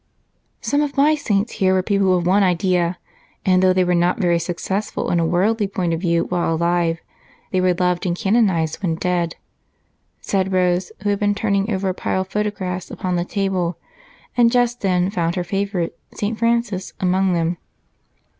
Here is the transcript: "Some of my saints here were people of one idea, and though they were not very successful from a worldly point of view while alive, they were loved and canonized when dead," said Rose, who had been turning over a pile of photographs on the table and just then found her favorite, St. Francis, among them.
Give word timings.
"Some 0.61 0.81
of 0.81 0.97
my 0.97 1.13
saints 1.13 1.51
here 1.51 1.75
were 1.75 1.83
people 1.83 2.17
of 2.17 2.25
one 2.25 2.41
idea, 2.41 2.97
and 3.45 3.61
though 3.61 3.71
they 3.71 3.83
were 3.83 3.93
not 3.93 4.17
very 4.19 4.39
successful 4.39 5.07
from 5.09 5.19
a 5.19 5.25
worldly 5.27 5.67
point 5.67 5.93
of 5.93 6.01
view 6.01 6.23
while 6.23 6.55
alive, 6.55 6.97
they 7.51 7.61
were 7.61 7.75
loved 7.75 8.07
and 8.07 8.17
canonized 8.17 8.77
when 8.81 8.95
dead," 8.95 9.35
said 10.19 10.51
Rose, 10.51 10.91
who 11.03 11.09
had 11.11 11.19
been 11.19 11.35
turning 11.35 11.69
over 11.71 11.87
a 11.87 11.93
pile 11.93 12.21
of 12.21 12.29
photographs 12.29 12.89
on 12.89 13.15
the 13.15 13.23
table 13.23 13.77
and 14.35 14.51
just 14.51 14.81
then 14.81 15.11
found 15.11 15.35
her 15.35 15.43
favorite, 15.43 15.95
St. 16.15 16.35
Francis, 16.35 16.93
among 16.99 17.33
them. 17.33 17.57